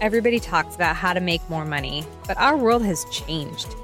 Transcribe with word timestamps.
everybody 0.00 0.38
talks 0.38 0.74
about 0.74 0.96
how 0.96 1.12
to 1.12 1.20
make 1.20 1.48
more 1.50 1.64
money, 1.64 2.04
but 2.26 2.36
our 2.38 2.56
world 2.56 2.84
has 2.84 3.04
changed. 3.06 3.74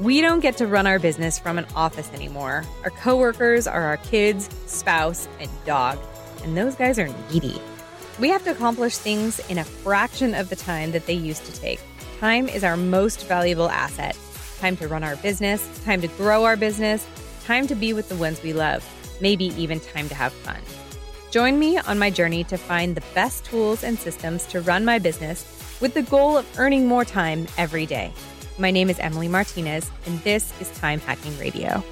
We 0.00 0.20
don't 0.20 0.40
get 0.40 0.56
to 0.58 0.66
run 0.66 0.86
our 0.86 0.98
business 0.98 1.38
from 1.38 1.58
an 1.58 1.66
office 1.74 2.12
anymore. 2.14 2.64
Our 2.84 2.90
coworkers 2.90 3.66
are 3.66 3.82
our 3.82 3.96
kids, 3.98 4.48
spouse, 4.66 5.28
and 5.40 5.50
dog, 5.66 5.98
and 6.42 6.56
those 6.56 6.74
guys 6.74 6.98
are 6.98 7.08
needy. 7.30 7.60
We 8.18 8.28
have 8.30 8.44
to 8.44 8.50
accomplish 8.50 8.96
things 8.96 9.40
in 9.48 9.58
a 9.58 9.64
fraction 9.64 10.34
of 10.34 10.48
the 10.48 10.56
time 10.56 10.92
that 10.92 11.06
they 11.06 11.14
used 11.14 11.44
to 11.46 11.52
take. 11.52 11.80
Time 12.20 12.48
is 12.48 12.64
our 12.64 12.76
most 12.76 13.26
valuable 13.26 13.68
asset. 13.68 14.16
Time 14.58 14.76
to 14.78 14.88
run 14.88 15.04
our 15.04 15.16
business, 15.16 15.68
time 15.84 16.00
to 16.00 16.08
grow 16.08 16.44
our 16.44 16.56
business, 16.56 17.06
time 17.44 17.66
to 17.66 17.74
be 17.74 17.92
with 17.92 18.08
the 18.08 18.16
ones 18.16 18.42
we 18.42 18.52
love, 18.52 18.84
maybe 19.20 19.46
even 19.60 19.80
time 19.80 20.08
to 20.08 20.14
have 20.14 20.32
fun. 20.32 20.60
Join 21.30 21.58
me 21.58 21.76
on 21.76 21.98
my 21.98 22.08
journey 22.08 22.42
to 22.44 22.56
find 22.56 22.96
the 22.96 23.02
best 23.12 23.44
tools 23.44 23.84
and 23.84 23.98
systems 23.98 24.46
to 24.46 24.62
run 24.62 24.86
my 24.86 24.98
business 24.98 25.44
with 25.78 25.92
the 25.92 26.00
goal 26.02 26.38
of 26.38 26.58
earning 26.58 26.86
more 26.86 27.04
time 27.04 27.46
every 27.58 27.84
day. 27.84 28.14
My 28.58 28.70
name 28.70 28.88
is 28.88 28.98
Emily 28.98 29.28
Martinez, 29.28 29.90
and 30.06 30.18
this 30.20 30.58
is 30.58 30.70
Time 30.78 31.00
Hacking 31.00 31.38
Radio. 31.38 31.84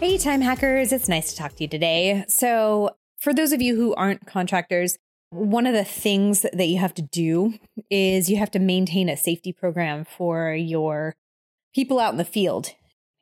Hey, 0.00 0.18
time 0.18 0.40
hackers, 0.40 0.90
it's 0.90 1.08
nice 1.08 1.30
to 1.30 1.36
talk 1.36 1.54
to 1.54 1.62
you 1.62 1.68
today. 1.68 2.24
So, 2.26 2.96
for 3.16 3.32
those 3.32 3.52
of 3.52 3.62
you 3.62 3.76
who 3.76 3.94
aren't 3.94 4.26
contractors, 4.26 4.98
one 5.30 5.66
of 5.66 5.74
the 5.74 5.84
things 5.84 6.44
that 6.52 6.66
you 6.66 6.78
have 6.78 6.94
to 6.94 7.02
do 7.02 7.54
is 7.88 8.28
you 8.28 8.36
have 8.36 8.50
to 8.50 8.58
maintain 8.58 9.08
a 9.08 9.16
safety 9.16 9.52
program 9.52 10.04
for 10.04 10.52
your 10.52 11.14
people 11.72 12.00
out 12.00 12.12
in 12.12 12.18
the 12.18 12.24
field 12.24 12.72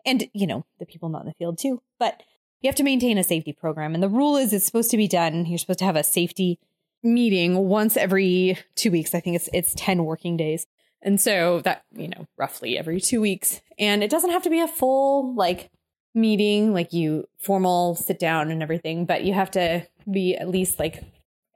and, 0.05 0.29
you 0.33 0.47
know, 0.47 0.65
the 0.79 0.87
people 0.87 1.09
not 1.09 1.23
in 1.23 1.29
the 1.29 1.35
field 1.35 1.59
too. 1.59 1.83
But 1.99 2.23
you 2.61 2.69
have 2.69 2.77
to 2.77 2.83
maintain 2.83 3.19
a 3.19 3.25
safety 3.25 3.53
program. 3.53 3.95
And 3.95 4.03
the 4.03 4.09
rule 4.09 4.37
is 4.37 4.53
it's 4.53 4.65
supposed 4.65 4.91
to 4.91 4.97
be 4.97 5.09
done. 5.09 5.47
You're 5.47 5.59
supposed 5.59 5.81
to 5.81 5.85
have 5.85 5.97
a 5.97 6.05
safety 6.05 6.59
meeting 7.03 7.69
once 7.69 7.97
every 7.97 8.59
two 8.75 8.91
weeks. 8.91 9.15
I 9.15 9.21
think 9.21 9.37
it's 9.37 9.49
it's 9.53 9.75
10 9.77 10.05
working 10.05 10.37
days. 10.37 10.67
And 11.03 11.21
so 11.21 11.61
that, 11.61 11.85
you 11.95 12.09
know, 12.09 12.27
roughly 12.39 12.79
every 12.79 13.01
two 13.01 13.21
weeks. 13.21 13.61
And 13.79 14.03
it 14.03 14.11
doesn't 14.11 14.31
have 14.31 14.43
to 14.45 14.51
be 14.51 14.61
a 14.61 14.69
full 14.69 15.35
like 15.35 15.71
meeting, 16.15 16.73
like 16.73 16.93
you 16.93 17.29
formal 17.39 17.95
sit 17.95 18.19
down 18.19 18.51
and 18.51 18.63
everything, 18.63 19.05
but 19.05 19.25
you 19.25 19.35
have 19.35 19.51
to 19.51 19.87
be 20.11 20.35
at 20.35 20.49
least 20.49 20.79
like 20.79 21.03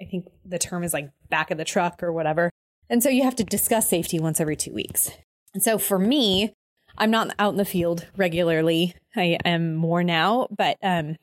I 0.00 0.04
think 0.04 0.28
the 0.44 0.58
term 0.58 0.84
is 0.84 0.92
like 0.92 1.10
back 1.28 1.50
of 1.50 1.58
the 1.58 1.64
truck 1.64 2.02
or 2.02 2.12
whatever. 2.12 2.50
And 2.90 3.02
so 3.02 3.08
you 3.08 3.22
have 3.24 3.36
to 3.36 3.44
discuss 3.44 3.88
safety 3.88 4.18
once 4.18 4.40
every 4.40 4.56
two 4.56 4.72
weeks. 4.72 5.10
And 5.54 5.62
so 5.62 5.78
for 5.78 5.98
me, 5.98 6.54
I'm 6.98 7.10
not 7.10 7.34
out 7.38 7.52
in 7.52 7.56
the 7.56 7.64
field 7.64 8.06
regularly. 8.16 8.94
I 9.16 9.38
am 9.44 9.74
more 9.74 10.04
now, 10.04 10.48
but 10.56 10.76
um, 10.82 11.16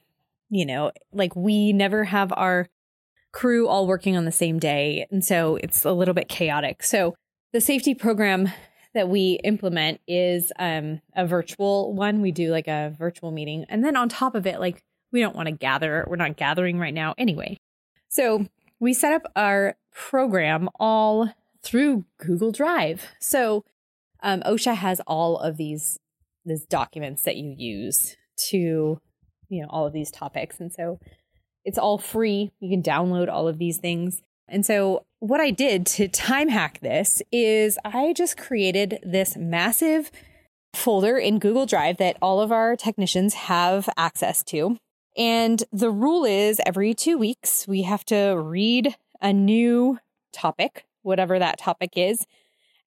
you 0.50 0.66
know, 0.66 0.92
like 1.12 1.36
we 1.36 1.74
never 1.74 2.06
have 2.06 2.34
our 2.36 2.68
crew 3.32 3.68
all 3.68 3.86
working 3.86 4.16
on 4.16 4.26
the 4.26 4.32
same 4.32 4.60
day, 4.60 5.06
and 5.12 5.24
so 5.24 5.58
it's 5.58 5.86
a 5.86 5.92
little 5.92 6.14
bit 6.14 6.30
chaotic. 6.30 6.84
So 6.84 7.16
the 7.54 7.62
safety 7.62 7.94
program 7.94 8.52
that 8.94 9.10
we 9.10 9.40
implement 9.44 10.00
is 10.08 10.52
um 10.58 11.02
a 11.16 11.28
virtual 11.28 11.94
one. 11.94 12.22
We 12.22 12.32
do 12.32 12.52
like 12.52 12.68
a 12.68 12.96
virtual 12.98 13.32
meeting, 13.32 13.66
and 13.70 13.84
then 13.84 13.96
on 13.96 14.10
top 14.10 14.36
of 14.36 14.48
it, 14.48 14.60
like 14.60 14.84
we 15.12 15.22
don't 15.22 15.36
want 15.36 15.48
to 15.48 15.56
gather. 15.56 16.06
We're 16.08 16.16
not 16.16 16.38
gathering 16.38 16.80
right 16.80 16.94
now 16.94 17.14
anyway. 17.18 17.58
So 18.10 18.48
we 18.80 18.94
set 18.94 19.14
up 19.14 19.32
our 19.36 19.76
program 19.94 20.70
all 20.80 21.30
through 21.64 22.06
Google 22.18 22.52
Drive. 22.52 23.08
So 23.20 23.64
um, 24.24 24.42
OSHA 24.42 24.76
has 24.76 25.02
all 25.08 25.40
of 25.40 25.58
these 25.58 25.98
these 26.46 26.66
documents 26.66 27.24
that 27.24 27.38
you 27.38 27.56
use 27.58 28.16
to 28.50 29.00
you 29.50 29.62
know 29.62 29.68
all 29.70 29.88
of 29.88 29.94
these 29.94 30.12
topics, 30.12 30.60
and 30.60 30.72
so 30.72 31.00
it's 31.64 31.78
all 31.78 31.98
free. 31.98 32.52
You 32.60 32.70
can 32.70 32.84
download 32.84 33.30
all 33.30 33.48
of 33.48 33.58
these 33.58 33.78
things. 33.80 34.22
And 34.48 34.66
so, 34.66 35.06
what 35.20 35.42
I 35.42 35.50
did 35.50 35.86
to 35.88 36.08
time 36.08 36.50
hack 36.50 36.80
this 36.82 37.22
is 37.32 37.80
I 37.84 38.14
just 38.14 38.38
created 38.38 39.00
this 39.04 39.36
massive 39.36 40.12
folder 40.76 41.18
in 41.18 41.40
Google 41.40 41.66
Drive 41.66 41.98
that 41.98 42.18
all 42.22 42.40
of 42.40 42.52
our 42.52 42.76
technicians 42.76 43.34
have 43.34 43.90
access 43.98 44.44
to. 44.44 44.78
And 45.18 45.64
the 45.72 45.90
rule 45.90 46.26
is 46.26 46.60
every 46.66 46.94
two 46.94 47.18
weeks, 47.18 47.68
we 47.68 47.84
have 47.84 48.06
to 48.06 48.36
read 48.38 48.96
a 49.22 49.32
new 49.32 49.98
topic, 50.34 50.86
whatever 51.02 51.40
that 51.40 51.58
topic 51.58 51.92
is, 51.96 52.28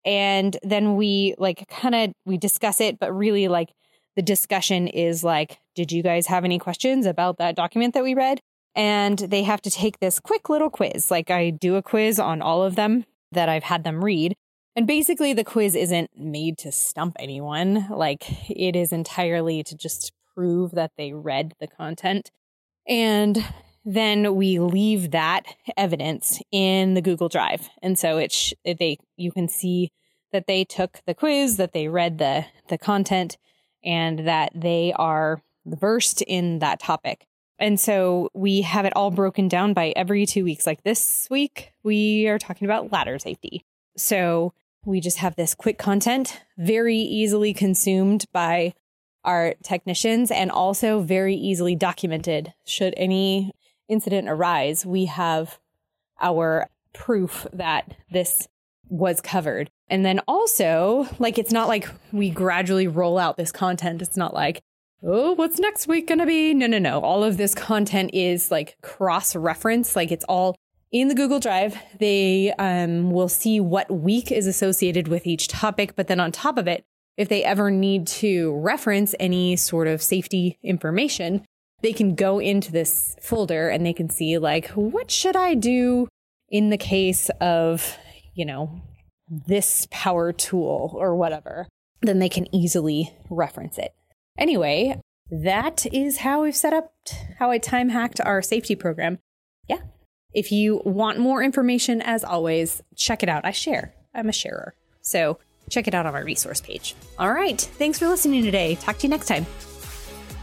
and 0.05 0.57
then 0.63 0.97
we 0.97 1.35
like 1.39 1.69
kind 1.69 1.95
of 1.95 2.13
we 2.25 2.37
discuss 2.37 2.81
it 2.81 2.99
but 2.99 3.13
really 3.13 3.49
like 3.49 3.71
the 4.17 4.23
discussion 4.23 4.89
is 4.89 5.23
like 5.23 5.59
did 5.77 5.93
you 5.93 6.03
guys 6.03 6.27
have 6.27 6.45
any 6.45 6.59
questions 6.59 7.07
about 7.07 7.39
that 7.39 7.55
document 7.55 7.95
that 7.95 8.03
we 8.03 8.13
read? 8.13 8.41
And 8.75 9.17
they 9.17 9.45
have 9.45 9.63
to 9.63 9.71
take 9.71 10.01
this 10.01 10.19
quick 10.19 10.49
little 10.49 10.71
quiz. 10.71 11.09
Like 11.09 11.31
i 11.31 11.51
do 11.51 11.77
a 11.77 11.83
quiz 11.83 12.19
on 12.19 12.43
all 12.43 12.65
of 12.65 12.75
them 12.75 13.05
that 13.31 13.49
i've 13.49 13.63
had 13.63 13.85
them 13.85 14.05
read. 14.05 14.35
And 14.75 14.89
basically 14.89 15.35
the 15.35 15.45
quiz 15.45 15.77
isn't 15.77 16.11
made 16.17 16.59
to 16.59 16.73
stump 16.73 17.15
anyone. 17.21 17.87
Like 17.91 18.51
it 18.51 18.75
is 18.75 18.93
entirely 18.93 19.63
to 19.63 19.77
just 19.77 20.11
prove 20.35 20.73
that 20.73 20.91
they 20.99 21.13
read 21.13 21.55
the 21.61 21.69
content. 21.69 22.33
And 22.89 23.45
then 23.89 24.35
we 24.35 24.59
leave 24.59 25.13
that 25.13 25.45
evidence 25.75 26.43
in 26.53 26.93
the 26.93 27.01
Google 27.01 27.31
Drive. 27.31 27.71
And 27.83 27.99
so 27.99 28.19
it's 28.19 28.35
sh- 28.35 28.53
they 28.63 28.99
you 29.17 29.33
can 29.33 29.49
see 29.49 29.91
that 30.31 30.47
they 30.47 30.65
took 30.65 31.01
the 31.07 31.15
quiz, 31.15 31.57
that 31.57 31.73
they 31.73 31.89
read 31.89 32.19
the 32.19 32.45
the 32.69 32.77
content 32.77 33.39
and 33.83 34.29
that 34.29 34.53
they 34.55 34.93
are 34.95 35.41
versed 35.65 36.21
in 36.21 36.59
that 36.59 36.81
topic. 36.81 37.27
And 37.59 37.81
so 37.81 38.29
we 38.35 38.61
have 38.61 38.85
it 38.85 38.95
all 38.95 39.11
broken 39.11 39.49
down 39.49 39.73
by 39.73 39.95
every 39.97 40.27
2 40.27 40.45
weeks. 40.45 40.67
Like 40.67 40.83
this 40.83 41.27
week 41.31 41.73
we 41.83 42.29
are 42.29 42.39
talking 42.39 42.67
about 42.67 42.93
ladder 42.93 43.19
safety. 43.19 43.65
So 43.97 44.53
we 44.85 45.01
just 45.01 45.17
have 45.17 45.35
this 45.35 45.55
quick 45.55 45.79
content 45.79 46.43
very 46.59 46.99
easily 46.99 47.55
consumed 47.55 48.27
by 48.35 48.75
our 49.25 49.55
technicians 49.63 50.31
and 50.31 50.51
also 50.51 51.01
very 51.01 51.35
easily 51.35 51.75
documented 51.75 52.53
should 52.67 52.93
any 52.99 53.53
incident 53.89 54.29
arise, 54.29 54.85
we 54.85 55.07
have 55.07 55.59
our 56.21 56.69
proof 56.93 57.47
that 57.53 57.95
this 58.11 58.49
was 58.89 59.21
covered. 59.21 59.71
And 59.89 60.05
then 60.05 60.21
also, 60.29 61.09
like, 61.19 61.39
it's 61.39 61.53
not 61.53 61.69
like 61.69 61.89
we 62.13 62.31
gradually 62.31 62.87
roll 62.87 63.19
out 63.19 63.37
this 63.37 63.53
content. 63.53 64.03
It's 64.03 64.17
not 64.17 64.35
like, 64.35 64.63
oh, 65.03 65.33
what's 65.33 65.59
next 65.59 65.87
week 65.87 66.09
going 66.09 66.19
to 66.19 66.27
be? 66.27 66.55
No, 66.55 66.67
no, 66.67 66.79
no. 66.79 67.01
All 67.01 67.25
of 67.25 67.37
this 67.37 67.55
content 67.55 68.11
is 68.13 68.51
like 68.51 68.77
cross 68.83 69.35
reference. 69.37 69.97
Like, 69.97 70.11
it's 70.11 70.25
all 70.29 70.57
in 70.91 71.09
the 71.09 71.15
Google 71.15 71.41
Drive. 71.41 71.77
They 71.99 72.53
um, 72.59 73.11
will 73.11 73.29
see 73.29 73.61
what 73.61 73.91
week 73.91 74.33
is 74.33 74.47
associated 74.47 75.09
with 75.09 75.27
each 75.27 75.49
topic. 75.49 75.95
But 75.97 76.09
then 76.09 76.21
on 76.21 76.33
top 76.33 76.59
of 76.59 76.67
it, 76.67 76.85
if 77.17 77.29
they 77.29 77.45
ever 77.45 77.71
need 77.71 78.07
to 78.07 78.55
reference 78.57 79.15
any 79.19 79.57
sort 79.57 79.89
of 79.89 80.03
safety 80.03 80.59
information, 80.63 81.45
they 81.81 81.93
can 81.93 82.15
go 82.15 82.39
into 82.39 82.73
this 82.73 83.17
folder 83.23 83.69
and 83.69 83.85
they 83.85 83.93
can 83.93 84.11
see 84.11 84.39
like 84.39 84.69
what 84.71 85.11
should 85.11 85.37
I 85.37 85.55
do 85.55 86.09
in 86.49 86.71
the 86.71 86.79
case 86.79 87.31
of, 87.41 87.97
you 88.35 88.45
know, 88.45 88.81
this 89.29 89.87
power 89.91 90.33
tool 90.33 90.95
or 90.97 91.15
whatever. 91.15 91.69
Then 92.01 92.19
they 92.19 92.29
can 92.29 92.53
easily 92.55 93.13
reference 93.29 93.79
it. 93.79 93.93
Anyway, 94.39 95.01
that 95.31 95.85
is 95.93 96.19
how 96.19 96.43
we've 96.43 96.57
set 96.57 96.73
up 96.73 96.93
how 97.39 97.51
I 97.51 97.59
time 97.59 97.91
hacked 97.91 98.21
our 98.21 98.41
safety 98.41 98.75
program. 98.75 99.19
Yeah. 99.69 99.81
If 100.33 100.53
you 100.53 100.83
want 100.85 101.19
more 101.19 101.43
information, 101.43 102.01
as 102.01 102.25
always, 102.25 102.83
check 102.97 103.23
it 103.23 103.29
out. 103.29 103.45
I 103.45 103.51
share. 103.51 103.95
I'm 104.15 104.29
a 104.29 104.33
sharer. 104.33 104.75
So 105.01 105.39
check 105.69 105.89
it 105.89 105.95
out 105.95 106.07
on 106.07 106.13
my 106.13 106.21
resource 106.21 106.61
page. 106.61 106.95
All 107.19 107.33
right. 107.33 107.61
Thanks 107.61 107.99
for 107.99 108.09
listening 108.09 108.45
today. 108.45 108.77
Talk 108.77 108.99
to 108.99 109.03
you 109.05 109.11
next 109.11 109.27
time. 109.27 109.47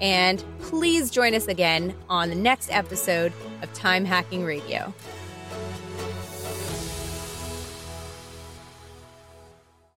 And 0.02 0.44
please 0.60 1.10
join 1.10 1.34
us 1.34 1.48
again 1.48 1.96
on 2.10 2.30
the 2.30 2.36
next 2.36 2.70
episode 2.72 3.34
of 3.62 3.74
Time 3.74 4.06
Hacking 4.06 4.44
Radio. 4.44 4.94